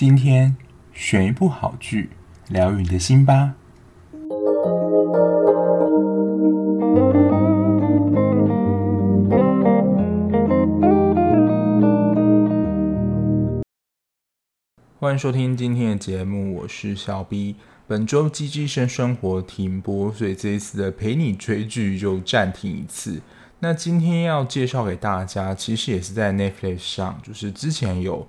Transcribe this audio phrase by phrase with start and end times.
[0.00, 0.56] 今天
[0.94, 2.08] 选一部好剧，
[2.48, 3.54] 疗愈你的心吧。
[14.98, 17.56] 欢迎收听今天的节目，我是小 B。
[17.86, 23.20] 本周《机智生生活》停播，所以这一次的陪你追剧就暂停一次。
[23.58, 28.26] 那今天要介绍给大家，其实也是在 Netflix 上，就是之前有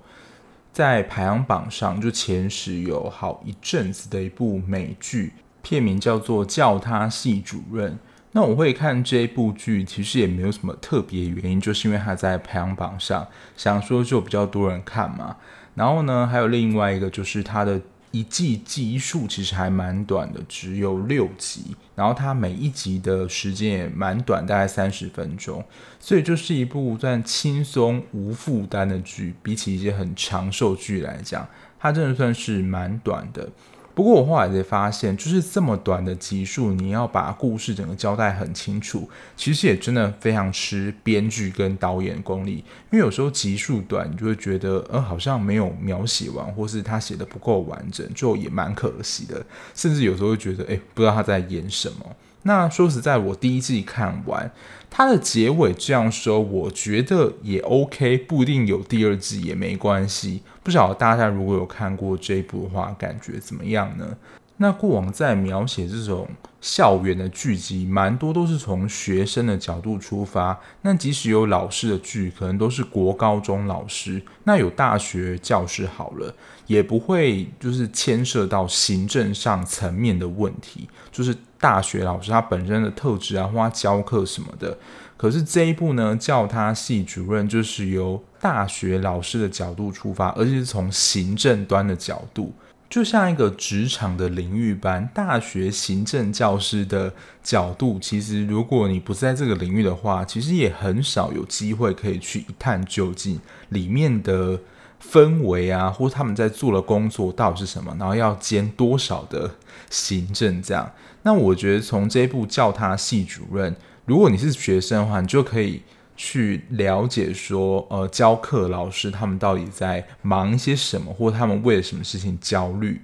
[0.72, 7.92] 在排行榜上就前十有好一阵子的一部美剧，片名叫做《叫他系主任》。
[8.32, 15.36] 那我会看这部剧，其实也没有什么特别原因，就是因为它在排行榜上，想说就比较多人看嘛。
[15.74, 17.78] 然后呢，还有另外一个就是它的
[18.12, 21.74] 一季集数其实还蛮短的，只有六集。
[21.96, 25.64] 然后它每一集的时间也蛮短，大概三十分钟，
[25.98, 29.34] 所以就是一部算轻松无负担的剧。
[29.42, 31.48] 比起一些很长寿剧来讲，
[31.80, 33.48] 它真的算是蛮短的。
[33.94, 42.64] 不过我后来才发现，就是这么短的集数，你要把故事整个交代很清楚，其实也真的非常吃编剧跟导演功力。
[42.90, 49.44] 因为有时候集数短，你就会觉得，呃，好像没有描写完，或是他写的不够完整，就也蛮可惜的。
[49.74, 52.16] 甚至有时候会觉得，哎，不知道他在演什么。
[52.44, 54.50] 那说实在，我第一季看完，
[54.90, 60.42] 它的结尾这样说，我觉得也 OK，不一定有第二季也没关系。
[60.62, 64.16] 不晓得大家如果有看过这一部的话，感觉怎么样呢？
[64.58, 66.28] 那过往在描写这种
[66.60, 70.56] 校园的剧集，蛮多都是从学生的角度出发。
[70.82, 74.22] 那即使有老师的剧，可能都是国高中老师。
[74.44, 76.32] 那有大学教师好了，
[76.68, 84.76] 也不会就是牵涉到行政上层面的问题，就是大学老师他本身的特质啊，或他教课什么的。
[85.16, 92.52] 可是这一部呢，叫他系主任，就是由大学老师的角度出发，而且是从行政端的角度。
[92.90, 104.58] 就像一个职场的领域般，大学行政教师的角度，其实如果你不是在这个领域的话，其实也很少有机会可以去一探究竟里面的
[105.00, 109.48] 氛围啊，或他们在做的工作到底是什么，然后要兼多少的
[109.88, 110.90] 行政这样。
[111.22, 113.74] 那我觉得从这一部叫他系主任，
[114.04, 115.82] 如果你是学生的话，你就可以。
[116.14, 123.00] 去了解说，呃，教课老师他们到底在忙一些什么，或他们为了什么事情焦虑。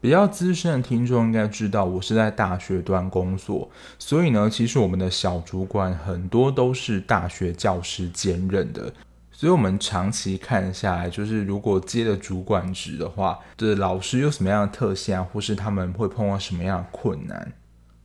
[0.00, 8.92] 比较资深的听众应该知道，我是在大学端工作，所以呢，其实我们的小主管很多都是大学教师兼任的，
[9.32, 17.52] 所以我们长期看下来，就是如果接了主管职的话，的老师有什么样的特性啊，或是他们会碰到什么样的困难。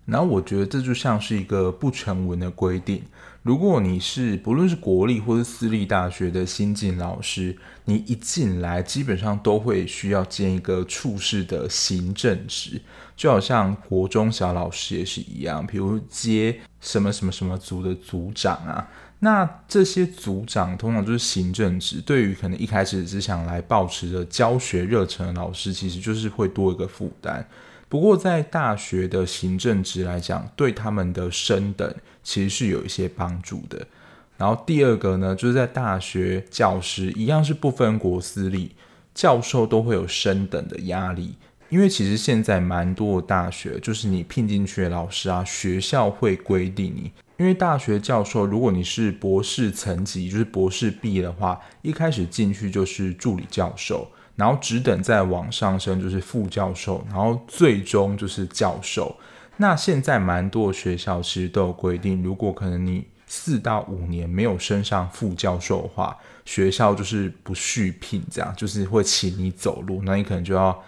[0.06, 3.02] 然后我觉得这就像是一个不成文的规定。
[3.42, 7.56] 如果你是不论是国立或是私立大学的新进老师，
[7.86, 12.82] 你一进来基本上都会需要兼一个处室的行政职，
[13.16, 18.90] 就好像国中小老师也是一样，比如接什么什么什么组的组长啊，
[19.20, 27.48] 那这些组长通常就是行政职，对于可能一开始只想来保持着教学热忱的老师，其实就是会多一个负担。
[27.96, 33.88] 不过，在大学的行政职来讲，对他们的升等其实是有一些帮助的。
[34.36, 38.76] 然后第二个呢，就是在大学教师一样是不分国私立，
[39.14, 41.36] 教授都会有升等的压力。
[41.70, 54.12] 因为其实现在蛮多的大学，就是你聘进去的老师啊，学校会规定你，因为大学教授，如果你是博士层级，就是博士毕业的话，一开始进去就是助理教授。
[54.36, 59.16] 然后只等再往上升就是副教授，然后最终就是教授。
[59.58, 70.84] 那现在蛮多学校其实都有规定，如果可能你四到五年没有升上副教授的话，学校就是不续聘，这样就是会请你走路，那你可能就要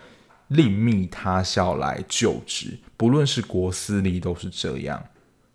[0.49, 2.77] 另觅他校来就职。
[2.97, 5.01] 不论是国私立都是这样，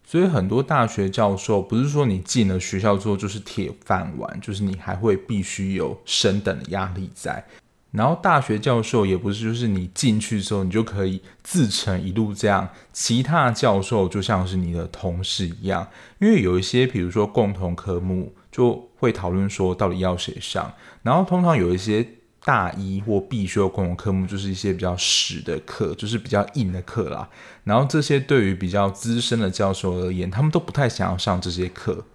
[0.06, 7.44] 所以很多大学教授不是说你进了学校之后就是铁饭碗，就是你还会必须有升等的压力在。
[7.92, 12.68] 然后大学教授也不是，就是你进去之后，你就可以自成一路这样。
[12.91, 15.86] 其他教授就像是你的同事一样，
[16.18, 20.72] 因为有一些，比如说共同科目，就会讨论说到底要谁上。
[21.03, 22.06] 然后通常有一些
[22.42, 27.28] 大一或必修共同科目，就是一些比较死的课，就是比较硬的课啦。
[27.65, 32.06] 然后这些对于比较资深的教授而言，他们都不太想要上这些课，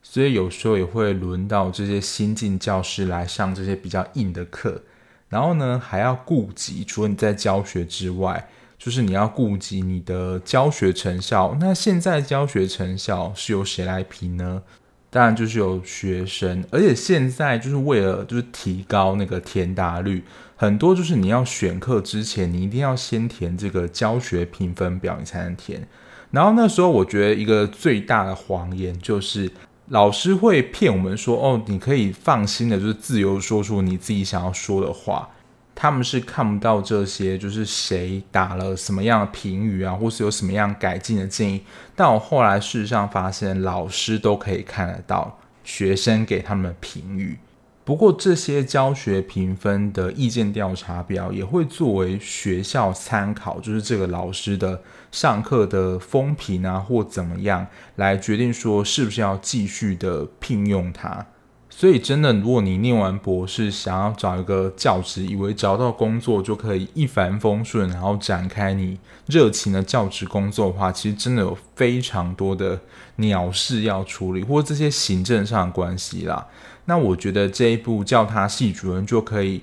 [0.00, 4.82] 所以有时候也会轮到这些新进教师来上这些比较硬的课。
[5.28, 8.48] 然后呢，还要顾及，除了你在教学之外，
[8.78, 11.56] 就是你要顾及你的教学成效。
[11.58, 14.62] 那现在教学成效是由谁来评呢？
[15.10, 16.64] 当然就是由学生。
[16.70, 20.22] 而且现在就是为了就是提高那个填答率，
[20.56, 25.86] 很多就是你要选课之前，你一定要先填这个教学评分表，你才能填。
[26.30, 29.48] 然后那时候我觉得一个最大的谎言就是
[29.88, 35.28] 老师会骗我们说，哦，你可以放心的，就是自由说出你自己想要说的话。
[35.76, 41.60] 他们是看不到这些，就是谁打了什么样的评语啊，或是有什么样改进的建议。
[41.96, 47.36] 但我后来事实上发现，老师都可以看得到学生给他们的评语。
[47.84, 54.82] 不过这些教学评分的意见调查表也会作为学校参考，就是这个老师的
[55.12, 57.66] 上课的风评啊，或怎么样
[57.96, 61.26] 来决定说是不是要继续的聘用他。
[61.76, 72.78] 所以，真的，如果你念完博士，想要找一个教职，以为找到工作就可以一帆风顺，然后展开你热情的教职工作的话，其实真的有非常多的
[73.16, 76.46] 鸟事要处理，或这些行政上的关系啦。
[76.84, 79.60] 那我觉得这一部教他系主任就可以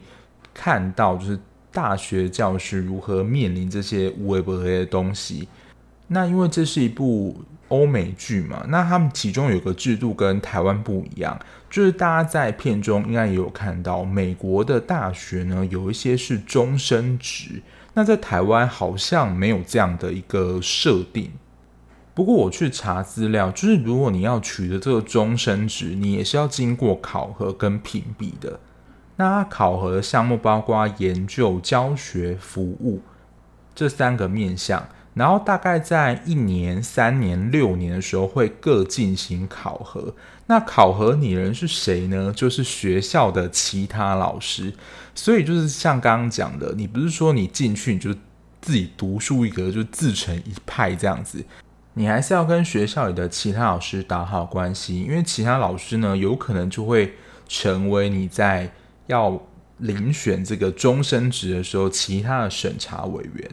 [0.54, 1.40] 看到，就是
[1.72, 5.48] 大学教师如何面临这些无微不微的东西。
[6.08, 11.40] 那因为这是一部欧美剧嘛，那他们其中有个制度跟台湾不一样。
[11.72, 17.64] 就是大家在片中应该也有看到，美国的大学呢，有一些是终身职，
[17.94, 21.32] 那在台湾好像没有这样的一个设定。
[22.14, 28.60] 不过我去查资料，就是如果你要取得这个终身职，你也是要经过考核跟评比的。
[29.16, 33.00] 那考核项目包括研究、教学、服务
[33.74, 34.86] 这三个面向。
[35.14, 40.14] 然后大概在一年、三年、六年的时候会各进行考核。
[40.52, 42.34] 那考核你人是谁呢？
[42.36, 44.74] 就是学校的其他老师。
[45.16, 48.14] 所以就是像刚刚讲的，你不是说你进去你就
[48.62, 51.42] 自己独树一格，就自成一派这样子。
[51.94, 57.14] 你还是要跟学校里的其他老师打好关系，因为其他老师呢，有可能就会
[57.48, 58.70] 成为你在
[59.08, 59.42] 要
[59.82, 63.50] 遴选这个终身职的时候其他的审查委员。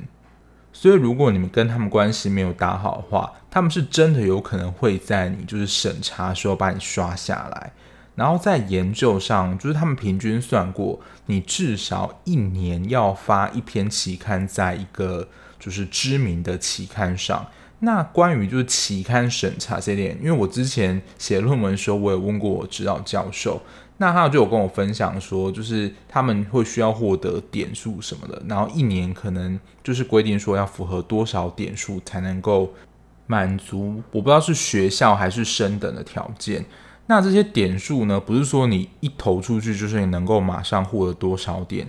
[0.81, 7.73] 所以，如果你们跟他们关系没有打好的话，他们是真的有可能会在你就是审查时候把你刷下来。
[8.15, 15.27] 然后在研究上，就是他们平均算过，你至少一年要发一篇期刊在一个
[15.59, 17.45] 就是知名的期刊上。
[17.81, 23.61] 那关于就是期刊审查这点，因为我之前写论文的时候，我也问过我指导教授。
[24.00, 32.73] 那他就有跟我分享说，就是他们会需要获得点数什么的，然后一年可能就是规定说要符合多少点数才能够
[33.27, 36.65] 满足，我不知道是学校还是升等的条件。
[37.06, 41.89] 那这些点数呢，不是说你一投出去就是你能够马上获得多少点，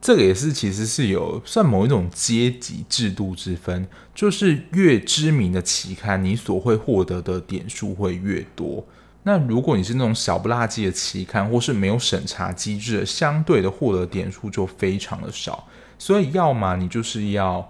[0.00, 8.84] 这个也是其实是有算某一种阶级制度之分，就是越知名的期刊，你所会获得的点数会越多。
[9.28, 15.66] 那如果你是那种小不拉几的期刊，或是没有审查机制的，相对的获得点数就非常的少。
[15.98, 17.68] 所以，要么你就是要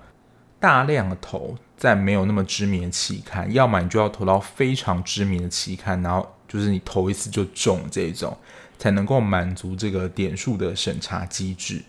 [0.60, 8.36] 大量的投在没有那么知名的期刊，要么你就要投到非常知名的期刊，然后就是你投一次就中这种，
[8.76, 11.80] 才能够满足这个点数的审查机制。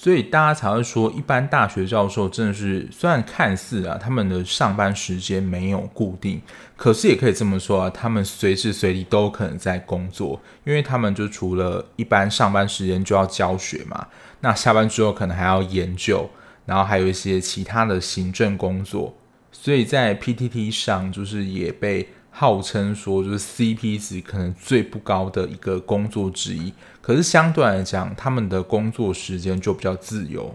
[0.00, 6.40] 所以大家才会说，一般大学教授真的是，虽然看似啊，他们的上班时间没有固定，
[6.76, 14.06] 可是也可以这么说啊，他们随时随地都可能在工作，因为他们就除了一般上班时间就要教学嘛，
[14.40, 16.30] 那下班之后可能还要研究，
[16.64, 19.12] 然后还有一些其他的行政工作，
[19.50, 22.08] 所以在 PTT 上就是也被。
[22.40, 30.54] 号称说就是 CP 值可能最不高的一个工作之一，可是相对来讲，他们的工作时间就比较自由。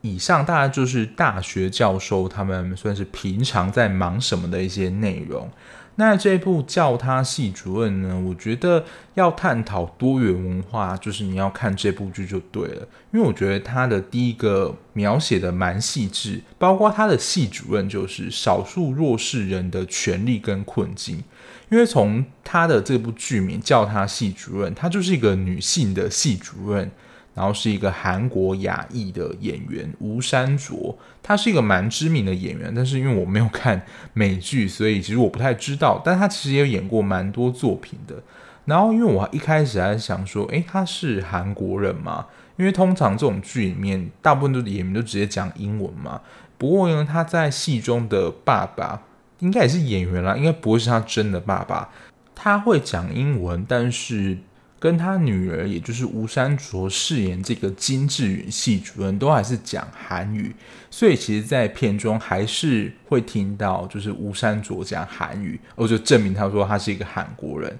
[0.00, 5.48] 以上大概就是大学教授他们算是平常在忙什么的一些内容。
[5.96, 8.84] 那这部叫他系主任呢，我觉得
[9.14, 21.22] 要探讨多元文化，就是你要看这部剧就对了，因为我觉得他的第一个描写的蛮细致，包括他的系主任就是少数弱势人的权利跟困境，
[21.70, 26.90] 因为从他的这部剧名叫他系主任，他就是一个女性的系主任。
[27.34, 33.80] 然后是一个韩国亚裔的演员吴山卓，他是一个蛮知名的演员，但是因为我没有看
[34.12, 36.00] 美剧，所以其实我不太知道。
[36.04, 38.22] 但他其实也有演过蛮多作品的。
[38.66, 42.26] 然后因为我一开始还想说，诶，他是韩国人嘛？
[42.56, 46.20] 因为通常这种剧里面大部分都演员都直接讲英文嘛。
[46.58, 49.02] 不过呢，他在戏中的爸爸
[49.38, 51.88] 应该也是演员啦，应该不会是他真的爸爸。
[52.34, 54.36] 他会讲英文，但是。
[54.82, 60.52] 跟他女儿，也就是吴山卓饰演这个金智允系主任，都还是讲韩语，
[60.90, 67.78] 所以其实，在片中还是会听到，就是吴山卓讲韩语，我就证明他说他是一个韩国人。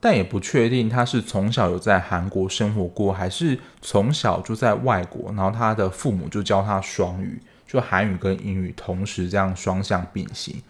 [0.00, 10.60] 但也不确定他是从小有在韩国生活过，还是从小就在外国，然后他的父母就教他双语，就韩语跟英语同时这样双向并行。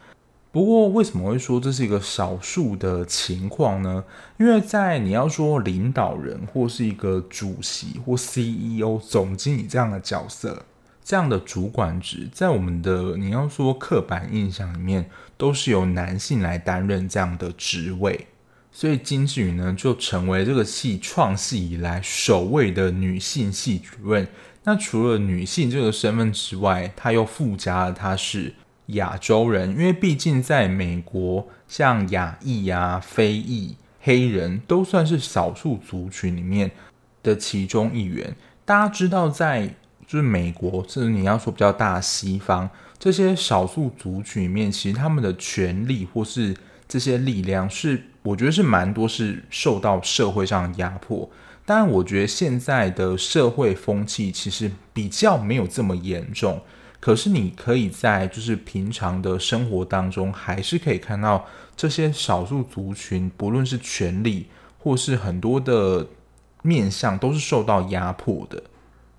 [0.53, 4.03] 不过，为什么会说这是一个少数的情况呢？
[4.37, 10.65] 因为在你要说领导人或是一个主席或 CEO 总经理这样的角色，
[11.05, 18.27] 这样的主管职，在我们的你要说刻板印象里面，都是由男性来担任这样的职位，
[18.73, 24.27] 所以金智宇呢就成为这个系创系以来首位的女性系主任。
[24.65, 28.53] 那除了女性这个身份之外，她又附加了她是。
[28.93, 36.71] 亚洲人，因为毕竟在美国，像亚裔啊、非裔、黑人都算是少数族群里面
[37.23, 38.35] 的其中一员。
[38.65, 39.75] 大家知道，在
[40.07, 42.69] 就是美国，甚至你要说比较大西方，
[42.99, 46.57] 这些少数族群里面，其实他们的权利或是
[46.89, 51.31] 这些力量是，我觉得是蛮多是受到社会上压迫。
[51.65, 56.61] 当然，我觉得现在的社会风气其实比较没有这么严重。
[57.01, 64.47] 可是你可以在就是平常的生活当中，还是可以看到这些少数族群，不论是权利
[64.79, 66.07] 或是很多的
[66.63, 68.63] 面向，都是受到压迫的。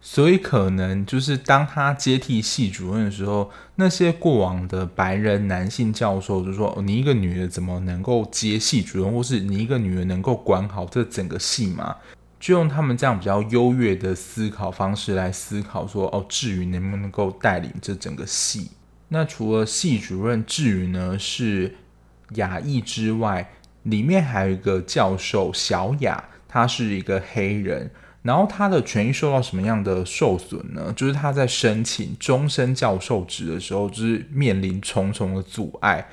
[0.03, 11.95] 所以可能就是当他接替系主任的时候，那些过往的白人男性教授就说：“你一个女的怎么能够接系主任，或是你一个女人能够管好这整个系吗？”
[12.41, 18.71] 就用他们这样比较优越的思考方式来思考说，哦，智宇能不能够带领这整个系？
[19.09, 21.75] 那除了系主任智宇呢是
[22.33, 23.47] 亚裔之外，
[23.83, 27.91] 里面还有一个教授小雅，他是一个黑人，
[28.23, 30.91] 然后他的权益受到什么样的受损呢？
[30.95, 36.07] 就是他在申请终身教授职的时候，就是面临重重的阻碍，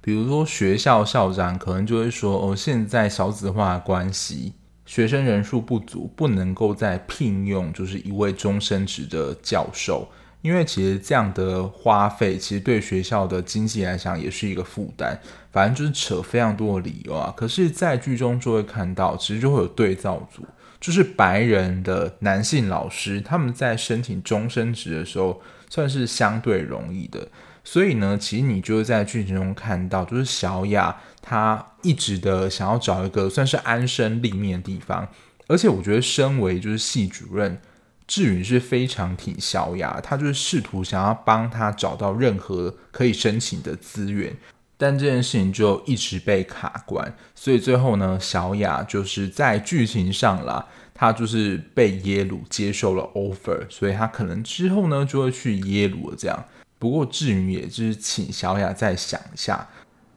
[0.00, 4.54] 比如说学校校长可能就会说哦，现在少子化关系。
[4.86, 10.08] 学生人数不足，不能够再聘用就是一位终身职的教授，
[10.42, 15.18] 因为其实这样的花费，其实对学校的经济来讲也是一个负担。
[15.50, 17.32] 反正就是扯非常多的理由啊。
[17.36, 20.44] 可是，在剧中就会看到，其实就会有对照组，
[20.80, 27.28] 就是白人的男性老师，他们在申请终身职的时候，算是相对容易的。
[27.64, 35.08] 所以呢，其实你就会在剧情中看到，就是小雅她一直的想要找一个算是安身立命的地方，
[35.48, 37.58] 而且我觉得身为就是系主任，
[38.06, 44.36] 志宇是非常挺小雅，他就是试图想要帮他找到任何可以申请的资源，
[44.76, 56.44] 但这件事情就一直被卡关，所以最后呢，小雅就是在剧情上啦，他就是被耶鲁接受了 offer，所以他可能之后呢就会去耶鲁这样。
[56.78, 59.68] 不过至于也就是请小雅再想一下，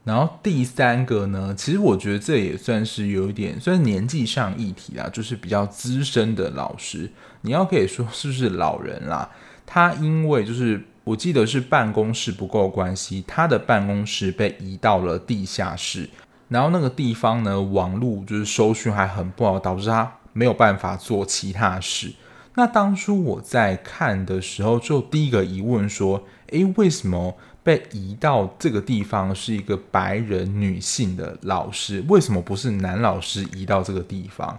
[0.04, 7.12] 然后第三个呢，其实我觉得这也算是有一点，算是年纪上议题啦，就是比较资深的老师，
[7.42, 9.30] 你要可以说是不是老人啦？
[9.66, 16.10] 他因为就是我记得是办公室不够关系，他的办公室被移到了地下室，
[16.48, 22.12] 然后那个地方呢，网络就是收讯还很不好，导致他没有办法做其他事。
[22.58, 32.04] 那当初我在看的时候，就第一个疑问说，诶，为什么被移到这个地方是一个白人女性的老师？
[32.08, 34.58] 为什么不是男老师移到这个地方？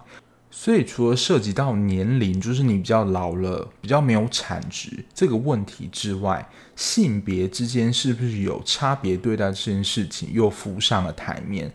[0.49, 11.69] 所以除了涉及到年龄，就是你比较老了，比较没有产值这个问题之外，性别之间是不是有差别对待这件事情又浮上了台面？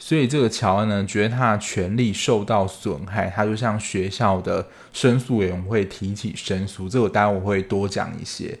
[0.00, 6.88] 所以这个乔恩呢，觉得他的权利受到损害，他就向学校的申诉委员会提起申诉。
[6.88, 8.58] 这个待会我会多讲一些。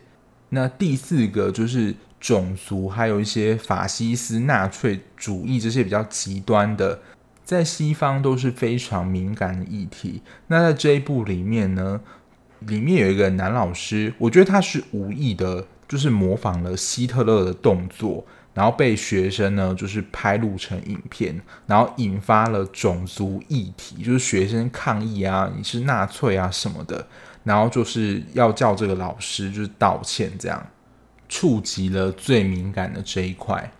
[0.50, 6.98] 那第四个就是种族，还有一些法西斯、纳粹主义这些比较极端的，
[7.44, 10.22] 在西方都是非常敏感的议题。
[10.48, 12.00] 那在这一部里面呢，
[12.60, 18.26] 里面有一个男老师，我觉得他是无意的，就是模仿了希特勒的动作。
[18.58, 27.06] 然后被学生呢，就是拍录成影片，然后引发了种族议题，就是学生抗议啊，你是纳粹啊什么的，
[27.44, 30.66] 然后就是要叫这个老师就是道歉，这样
[31.28, 33.70] 触及了最敏感的这一块。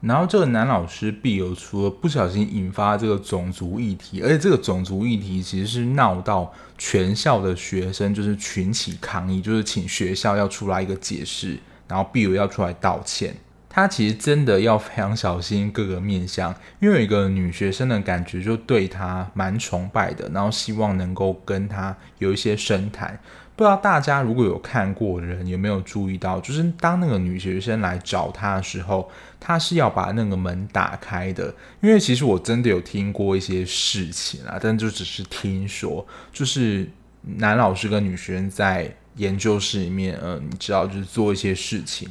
[0.00, 11.58] 然后这个男老师毕尔除了不小心引发这个种族议题，而且这个种族议题其实是闹到全校的学生就是群起抗议，就是请学校要出来一个解释，
[11.88, 13.34] 然后毕尔要出来道歉。
[13.72, 23.18] 他其实真的要非常小心各个面向，因为有一个女学生的感觉就对他蛮崇拜的，然后希望能够跟他有一些深谈。
[23.54, 29.08] 不知道大家如果有看过的人有没有注意到，就是当那个女学生来找他的时候，
[29.38, 31.54] 他是要把那个门打开的。
[31.80, 36.90] 因为其实我真的有听过一些事情啊，但就只是听说，就是
[37.22, 42.08] 男老师跟女学生在研究室里面，呃，你知道，就是做一些事情。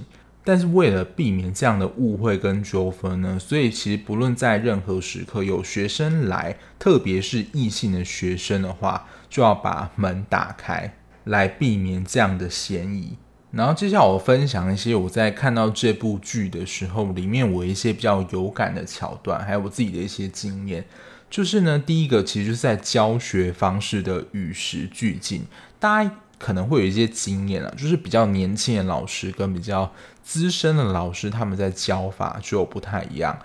[0.49, 13.15] 但是为了避免这样的误会跟纠纷呢，所以其实不论在任何时刻有学生来，特别是异性的学生的话，就要把门打开，来避免这样的嫌疑。
[13.51, 20.83] 然后接下来我分享一些我在看到这部剧的时候，里面我一些比较有感的桥段，还有我自己的一些经验。
[21.29, 25.43] 就是呢，第一个其实就是在教学方式的与时俱进，
[25.79, 29.91] 大家可能会有一些经验啊，就是比较年轻的老师跟比较
[30.23, 33.37] 资深的老师，他们在教法就不太一样。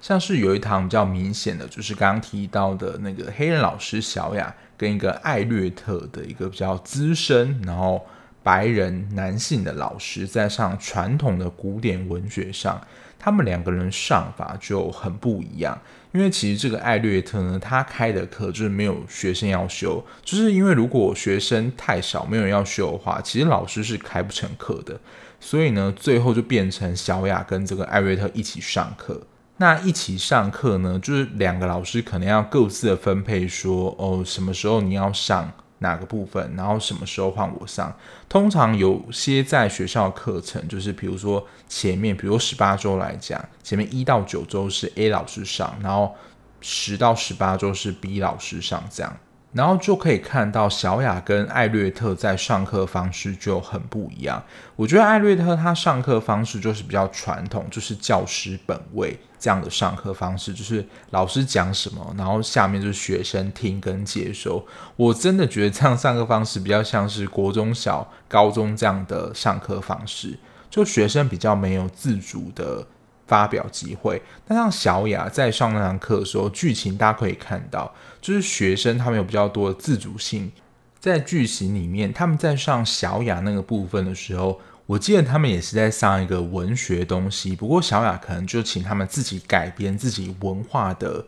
[0.00, 8.06] 像是有一堂比较明显的，就是刚刚提到的那个黑人老师小雅，跟一个艾略特的一个比较资深，然后
[8.42, 12.80] 白人男性的老师，在上传统的古典文学上，
[13.18, 15.78] 他们两个人上法就很不一样。
[16.12, 24.98] 因为其实这个艾略特呢，他开的课就是没有学生要修，就是因为如果学生太少，没有人要修的话，其实老师是开不成课的。
[25.38, 29.20] 所以呢，最后就变成小雅跟这个艾略特一起上课。
[29.58, 37.94] 那一起上课呢，就是两个老师可能要各自的分配说，哦，什么时候你要上哪个部分，然后什么时候换我上。
[38.28, 46.14] 通常有些在学校课程，就是比如说前面，比如十八周来讲，前面一到九周是 A 老师上，然后
[46.60, 49.16] 十到十八周是 B 老师上，这样，
[49.52, 54.42] 然后就可以看到小雅跟艾略特在上课方式就很不一样。
[54.76, 59.18] 我觉得艾略特他上课方式就是比较传统，就是教师本位。
[59.38, 64.66] 这样的上课方式，就是老师讲什么，然后下面就是学生听跟接收。
[64.96, 72.86] 我真的觉得这样上课方式比较像是国中小、高中这样的上课方式，就学生比较没有自主的
[73.26, 74.20] 发表机会。
[74.46, 80.50] 但像小雅在上那堂课的时候，剧情大家可以看到，就是学生他们有比较多的自主性，
[80.98, 84.60] 在剧情里面，他们在上小雅那个部分的时候。
[84.88, 91.26] 我记得他们也是在上一个文学东西，不过小雅可能就请他们自己改编自己文化的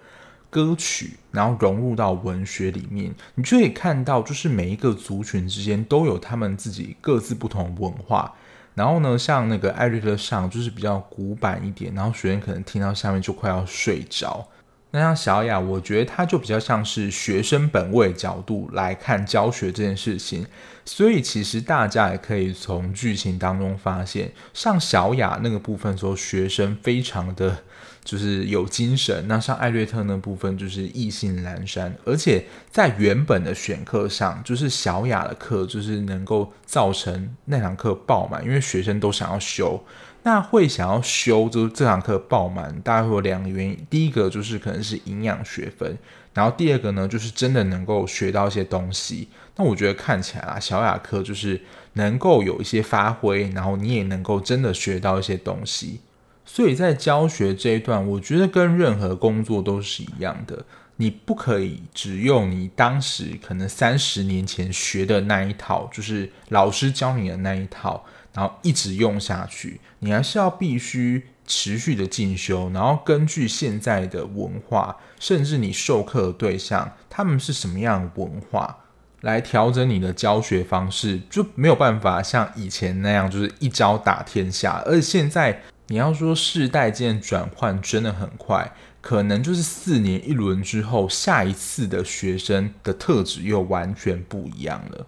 [0.49, 3.15] 歌曲，然后融入到文学里面。
[3.35, 8.35] 你就可以看到，就是每一个族群之间都有他们自己各自不同的文化。
[8.75, 14.49] 然后呢，像那个艾瑞特上就是比较古板一点，然后学生可能听到下面就快要睡着。
[14.93, 20.45] 那像小雅，我觉得她就比较像是学生本位角度来看教学这件事情，
[20.85, 27.59] 所以其实大家也可以从剧情当中发现，像小雅那个部分说学生非常的
[28.03, 39.81] 就是有精神，那像艾略特那部分就是意兴阑珊，而且在原本的选课上，就是小雅的课就是能够造成那堂课爆满，因为学生都想要修。
[40.23, 43.87] 那会想要修就是这堂课爆满，大概会有两个原因。
[43.89, 45.97] 第一个就是可能是营养学分，
[46.35, 49.29] 然后第二个呢就是真的能够学到一些东西。
[49.57, 51.63] 那我觉得看起来啊，小雅课就是
[51.95, 56.01] 能够有一些发挥，然后你也能够真的学到一些东西。
[56.45, 60.65] 所以在教学这一段，我觉得跟任何工作都是一样的，
[60.97, 68.05] 你不可以只用你当时可能三十年前学的那一套，就是老师教你的那一套。
[68.41, 78.75] 然后一直用下去，你还是要必须持续的进修，然后根据现在的文化，甚至你授课的对象他们是什么样的文化，
[79.21, 84.83] 来调整你的教学方式，就没有办法像以前那样就是一招打天下。
[84.87, 88.73] 而且现在你要说世代间转换真的很快，
[89.03, 95.07] 可能就是四年一轮之后，下一次的学生的特质又完全不一样了。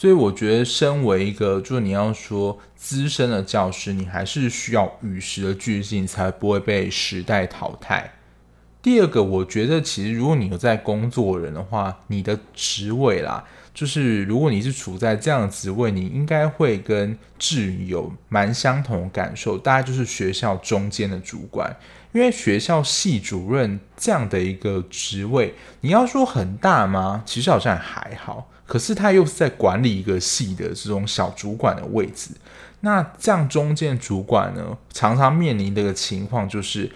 [0.00, 8.14] 所以我觉得，身为一个，就是你要说资深的教师，你还是需要与时的俱进，才不会被时代淘汰。
[8.80, 21.76] 第二个，我觉得其实如果你有在工作人的话，你的职位啦，就是如果你是处在这样的职位，你应该会跟志宇有蛮相同的感受，大概就是学校中间的主管，
[22.12, 27.22] 因为学校系主任这样的一个职位，你要说很大吗？
[27.26, 28.49] 其实好像还好。
[28.70, 32.30] 可是他又是在管理一个系的这种小主管的位置，
[32.82, 36.88] 那这样中间主管呢，常常面临的一个情况就是，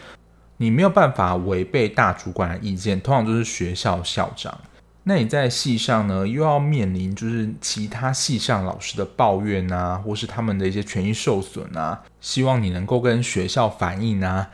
[0.59, 4.57] 你没有办法违背大主管的意见，通常就是学校校长。
[5.03, 14.49] 那你在系上呢，又要面临就是其他系上老师的抱怨啊，或是他们的一些权益受损啊，希望你能够跟学校反映啊。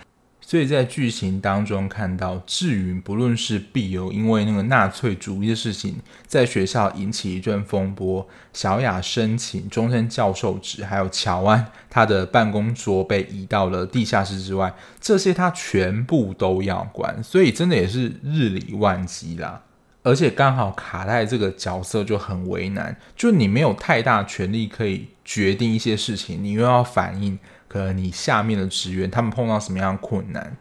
[0.51, 5.95] 所以在剧情当中看到志云，不论是碧游因为那个纳粹主义的事情
[6.27, 19.63] 在学校引起一阵风波，小雅申请终身教授职，还有乔安他的办公桌被移到了地下室之外，这些他全部都要管，所以真的也是日理万机啦。
[20.03, 27.39] 而且刚好卡在这个角色就很为难，就你没有太大权力可以决定一些事情，你又要反映。
[27.71, 30.57] 可能你下面的职员他们碰到什么样的困难，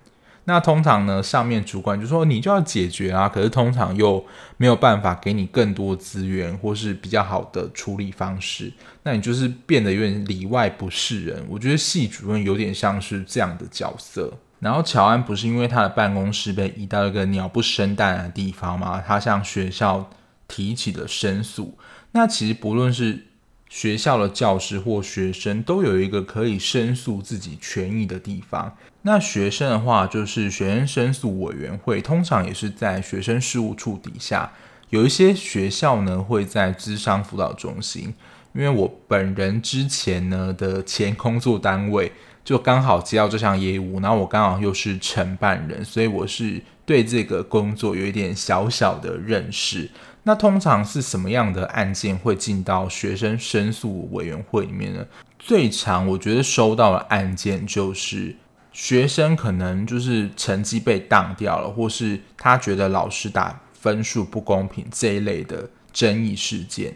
[0.45, 4.24] 那通常呢，上面主管就说你就要解决啊，可是通常又
[4.58, 11.43] 没有办法给你更多资源或是比较好的处理方式，那你就是变得有点里外不是人。
[11.50, 14.32] 我觉得系主任有点像是这样的角色。
[14.60, 19.02] 然后乔安不是因为他的办公室被移到一个鸟不生蛋的地方吗？
[19.08, 20.10] 他向学校
[20.48, 21.78] 提起了申诉。
[22.12, 23.28] 那其实不论是
[23.69, 28.75] 学校的教师或学生都有一个可以申诉自己权益的地方。
[29.03, 34.51] 那学生的话，就是学生申诉委员会，通常也是在学生事务处底下。
[34.89, 38.13] 有一些学校呢，会在智商辅导中心。
[38.53, 42.12] 因为我本人之前呢的前工作单位
[42.43, 49.88] 就刚好接到这项业务，然后我刚好又是承办人，所以我是对这个工作有一点小小的认识。
[50.30, 55.04] 那通常是什么样的案件会进到学生申诉委员会里面呢？
[55.39, 58.36] 最常我觉得收到的案件就是
[58.72, 66.94] 学生可能就是成绩被当掉了，或是他觉得老师打分数不公平这一类的争议事件。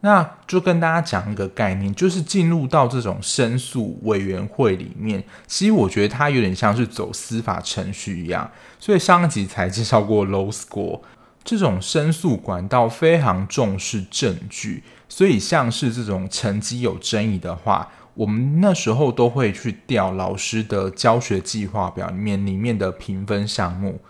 [0.00, 8.50] 那就跟大家讲一个概念，就是进入到这种申诉委员会里面，其实我觉得它有点像是走司法程序一样。
[8.80, 11.02] 所以上一集才介绍过 low School。
[11.44, 24.00] 这种申诉管道非常重视证据，所以像是这种成绩有争议的话，我们那时候都会去调老师的教学计划表里面里面的评分项目，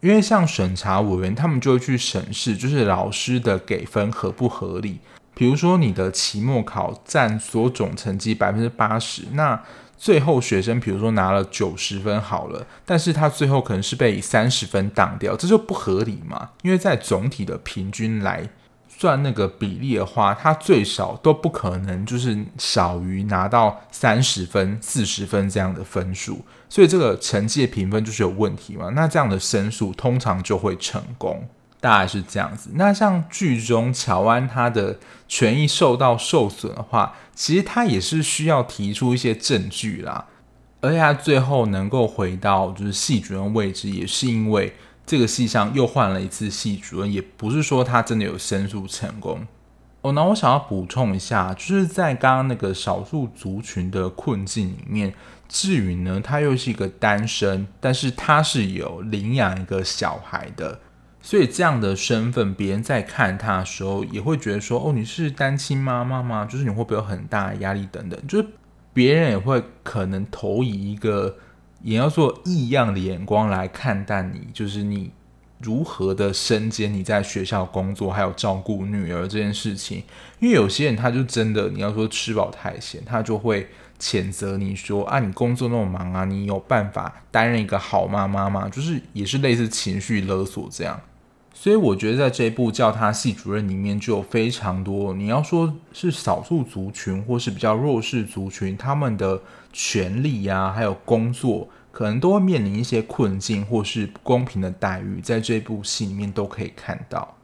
[0.00, 5.00] 因为像审查委员他们就会去审视，就是老师的给分合不合理。
[5.34, 9.62] 比如说你的期末考占所总成绩百分之八十，那
[9.98, 16.50] 最后学生比如说拿了九十分好了，但是他最后可能是被三十分挡掉，这就不合理嘛。
[16.62, 18.48] 因为在总体的平均来
[18.88, 28.90] 算那个比例的话，他最少都不可能就是少于拿到三十分、四十分这样的分数，所以这个成绩的评分就是有问题嘛。
[28.94, 31.48] 那这样的申诉通常就会成功。
[31.80, 32.70] 大概是这样子。
[32.74, 40.26] 那像剧中乔安他的权益受到受损的话，其实他也是需要提出一些证据啦。
[40.80, 49.46] 而且他最后能够回到就是系主任位置，也是因为这个系上又换了一次系主任，也不是说他真的有申诉成功。
[50.02, 55.12] 哦，那我想要补充一下，就是在刚刚那个少数族群的困境里面，
[55.48, 60.78] 智云呢，他又是一个单身，但是他是有领养一个小孩的。
[61.28, 66.46] 所以这样的身份，别人在看他的时候，也会觉得说：“哦，你是单亲妈妈吗？
[66.46, 68.48] 就是你会不会有很大的压力等等？”就是
[68.94, 71.36] 别人也会可能投以一个
[71.82, 75.10] 也要做异样的眼光来看待你，就是你
[75.60, 80.02] 如何的身兼你在学校工作，还有照顾女儿这件事情。
[80.40, 83.68] 因为有些人他就真的你要说吃饱太闲，他就会
[84.00, 90.98] 谴责你说：“啊，你工作那么忙啊，你有办法担任一个好妈妈吗？”就是也是类似情绪勒索这样。
[91.60, 99.42] 所以我觉得在这部叫他系主任里面就有非常多，你要说是少数族群或是比较弱势族群，他们的
[99.72, 107.36] 权利呀，还有工作，可能都会面临一些困境或是不公平的待遇，在这部戏里面都可以看到。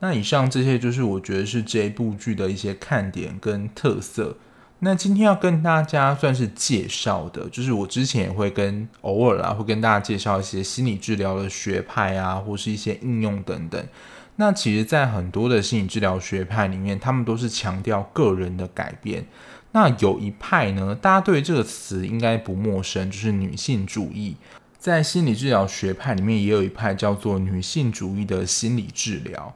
[0.00, 4.36] 那以上这些就是我觉得是这部剧的一些看点跟特色。
[4.84, 13.82] 那今天要跟大家算是介绍的，就是我之前也会跟偶尔啦，会跟大家介绍一些心理治疗的学派啊，或是一些应用等等。
[14.36, 19.24] 那其实，在很多的心理治疗学派里面，他们都是强调个人的改变。
[19.72, 24.36] 那有一派呢，大家对这个词应该不陌生，就是女性主义。
[24.78, 29.54] 在心理治疗学派里面，也有一派叫做女性主义的心理治疗。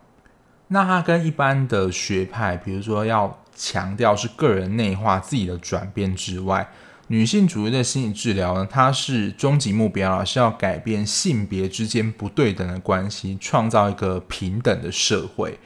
[0.69, 6.71] 那它跟一般的学派，比如说要强调是个人内化自己的转变之外，
[7.09, 15.59] 女性主义的心理治疗呢，它是终极目标啊，是要改变性别之间不对等的关系，创造一个平等的社会。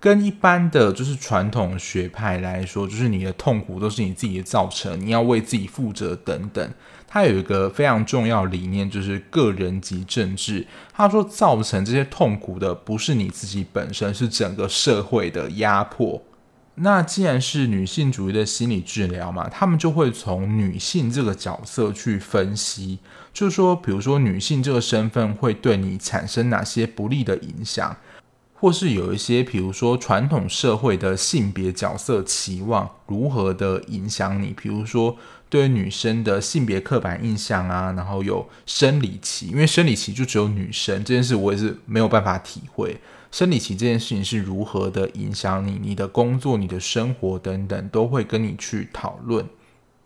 [0.00, 6.70] 跟一般的就是传统学派来说，就是你的痛苦都是你自己的造成，你要为自己负责等等。
[7.08, 10.66] 它有一个非常重要理念，就是个人及政治。
[10.92, 16.22] 他说，造成这些痛苦的不是你自己本身，是整个社会的压迫。
[16.76, 22.98] 那既然是女性主义的心理治疗嘛，他们就会从女性这个角色去分析，
[23.32, 27.96] 就是说，比如说女性这个身份会对你产生哪些不利的影响，
[28.54, 35.16] 或是有一些，比如说传统社会的性别角色期望如何的影响你，比如说
[35.48, 43.00] 对女生的性别刻板印象啊，然后有生理期，因为生理期就只有女生这件事，我也是没有办法体会。
[43.34, 49.44] 生理期这件事情是如何的影响你、你的工作、你的生活等等，都会跟你去讨论。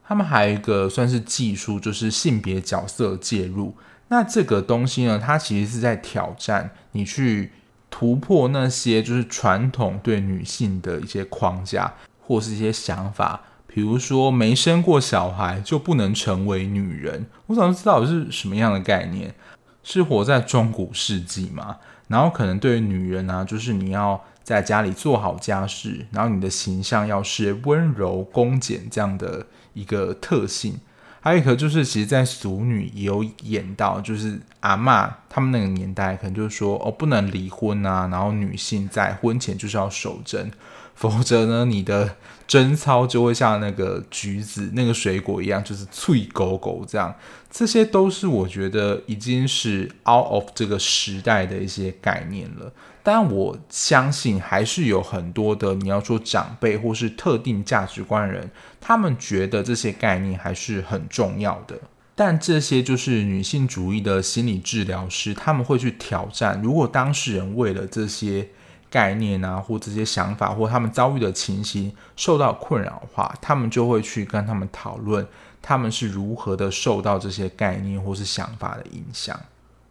[0.03, 3.77] 他们还有一个算是技术，就是性别角色介入。
[4.09, 7.53] 那这个东西呢，它其实是在挑战你去
[7.91, 17.27] 突破那些就是传统对女性的一些框架或是一些想法，比如说没生过小孩就不能成为女人。
[17.49, 19.35] 我想知道是什么样的概念？
[19.83, 21.77] 是活在中古世纪吗？
[22.09, 30.81] 然后可能对于女人啊，就是你要在家里做好家事，然后你的形象要是温柔恭俭这样的一个特性。
[31.21, 40.51] 还有一个就是，其实，在俗女也有演到，就是阿嬷他们那个年代，可能就是说哦，不能离婚啊，然后女性在婚前就是要守贞，
[40.95, 42.15] 否则呢，你的
[42.49, 47.15] 贞操就会像那个橘子那个水果一样，就是脆狗狗这样。
[47.51, 52.73] 这些都是我觉得已经是 out of 这个时代的一些概念了。
[53.03, 61.79] 但我相信还是有很多的你要说长辈或是特定价值观人，他们觉得这些概念还是很重要的。
[62.15, 68.49] 但这些就是女性主义的心理治疗师，他们会去挑战，如果当事人为了这些
[68.91, 75.27] 概念啊，或这些想法，或他们遭遇的情形受到困扰的话，他们就会去跟他们讨论。
[75.61, 79.39] 他们是如何的受到这些概念或是想法的影响，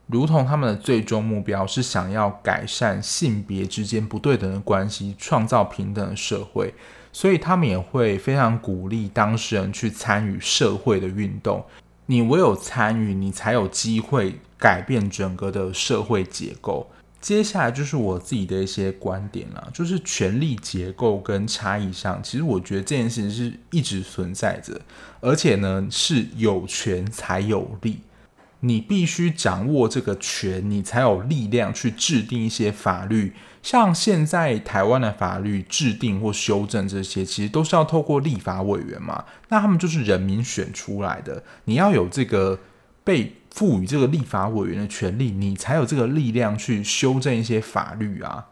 [0.07, 6.73] 如同他们的最终目标是想要改善性别之间不对等的关系，创造平等的社会，
[7.12, 11.63] 所以他们也会非常鼓励当事人去参与社会的运动。
[12.05, 16.89] 你唯有参与，你才有机会改变整个的社会结构。
[17.27, 24.79] 接下来就是我自己的一些观点了，就是权力结构跟差异上，其实我觉得这件事情是一直存在着，
[25.19, 27.99] 而且呢是有权才有力，
[28.61, 33.33] 你必须掌握这个权，你才有力量去制定一些法律。
[33.61, 42.57] 像现在台湾的法律制定或修正这些，其实都是要透过立法委员嘛，那他们就是人民选出来的，你要有这个
[43.03, 43.33] 被。
[43.57, 48.45] 赋予这个立法委员的权利，你才有这个力量去修正一些法律啊。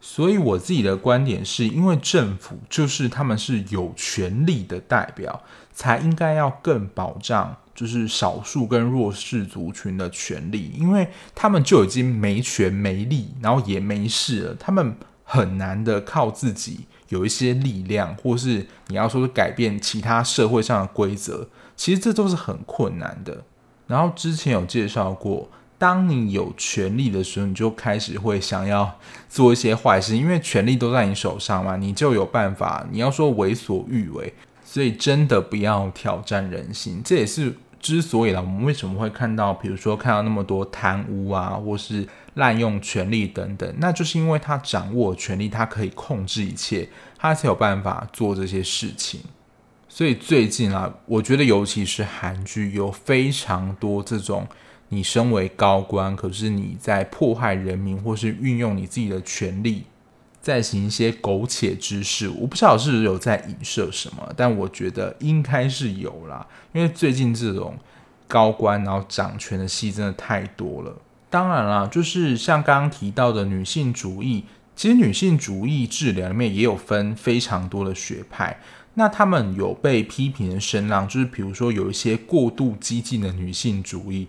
[0.00, 23.44] 所以我自己的观点是，因为政府就是他们是有权力的代表，才应该要更保障就是少数跟弱势族群的权利，因为他们就已经没权没力，然后也没势了，他们很难的靠自己有一些力量，或是你要说是改变其他社会上的规则，其实这都是很困难的。
[23.88, 28.96] 然后之前有介绍过，当你有权力的时候，你就开始会想要
[29.28, 32.86] 做一些坏事，因为权力都在你手上嘛，你就有办法。
[32.90, 34.32] 你要说为所欲为，
[34.64, 37.00] 所以真的不要挑战人心。
[37.04, 49.20] 这也是之所以啦，我们为什么会看到，比如说看到那么多贪污啊，或是滥用权力等等，那就是因为他掌握权力，他可以控制一切，他才有办法做这些事情。
[49.98, 54.46] 所以最近啊，我觉得尤其是韩剧有非常多这种，
[54.90, 59.82] 你身为高官，可是你在迫害人民，或是运用你自己的权力，
[60.40, 62.28] 在行一些苟且之事。
[62.28, 66.46] 我不知道是不是有在影射什么，但我觉得应该是有啦。
[66.72, 67.76] 因为最近这种
[68.28, 70.94] 高官然后掌权的戏真的太多了。
[71.28, 74.44] 当然啦，就是像刚刚提到的女性主义，
[74.76, 78.60] 其实女性主义治疗里面也有分非常多的学派。
[78.98, 84.26] 那他们有被批评的声浪，就是比如说有一些过度激进的女性主义，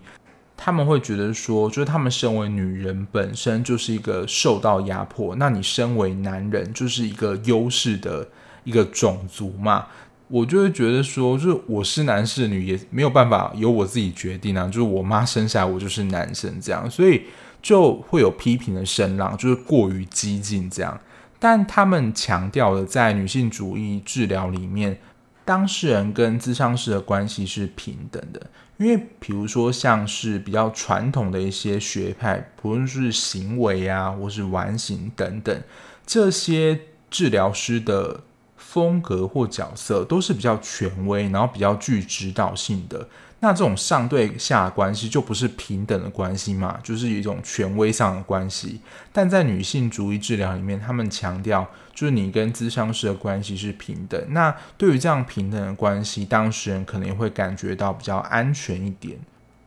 [0.55, 8.27] 他们会觉得说，就是他们身为女人本身就是一个受到压迫，那你身为男人就是一个优势的
[8.63, 9.87] 一个种族嘛，
[10.27, 17.23] 我就会觉得说，就是我是男是女也没有办法由我自己决定啊，就是我妈生下来我就是男生这样，所以
[17.59, 20.95] 就会有批评的声浪，就是过于激进这样。
[21.39, 24.99] 但他们强调的，在女性主义治疗里面，
[25.45, 28.47] 当事人跟咨商师的关系是平等的。
[28.77, 35.61] 因为，比如说像是比较传统的一些学派，不论是行为啊，或是完形等等，
[36.05, 38.21] 这些治疗师的
[38.55, 43.07] 风格或角色都是比较权威，然后比较具指导性的。
[43.41, 48.81] 那这种上对下关系就不是平等的关系嘛，就是一种权威上的关系。
[49.13, 54.21] 但在女性主义治疗里面，他们强调就是你跟咨商师的关系是平等。
[54.29, 59.17] 那对于这样平等的关系，当事人可能也会感觉到比较安全一点。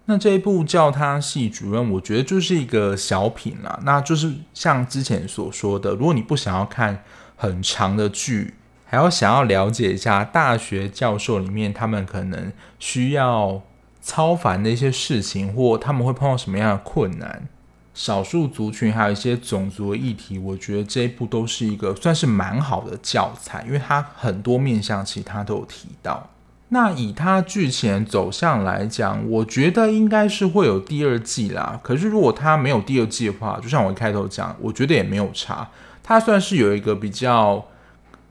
[0.04, 3.80] 那这一部叫他系主任，我觉得就是一个小品啦。
[3.84, 7.02] 那就是像之前所说的，如果你不想要看
[7.36, 8.52] 很长的剧，
[8.92, 13.62] 还要想要了解一下大学教授里面他们可能需要
[14.02, 17.48] 操烦的一些事情，或他们会碰到什么样的困难，
[17.94, 26.28] 少数族群还有一些种族的议题，我觉得这一部都是一个算是蛮好的教材，因为它很多面向其他都有提到。
[26.68, 31.80] 那以它剧情走向来讲，我觉得应该是会有第二季啦。
[31.82, 35.66] 可是如果它没有第二季的话，就像我开头讲，我觉得也没有差。
[36.02, 37.64] 它算是有一个比较，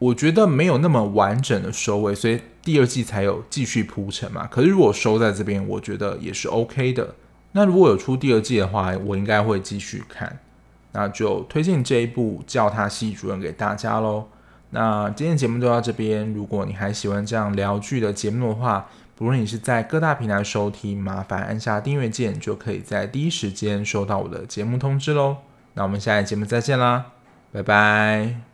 [0.02, 4.48] 我觉得没有那么完整的收尾，所以第二季才有继续铺陈嘛。
[4.48, 7.14] 可是如果收在这边，我觉得也是 OK 的。
[7.52, 10.40] 那如果有出第二季的话，我应该会继续看。
[10.94, 14.26] 那就推荐这一部叫他系主任给大家喽。
[14.72, 16.34] 那今天节目就到这边。
[16.34, 25.38] 如果你还喜欢这样聊剧的节目的话，不论你是在各大平台收听，麻烦按下订阅键，就可以在第一时间收到我的节目通知喽。
[25.76, 27.06] 那我们下一节目再见啦，
[27.52, 28.51] 拜拜。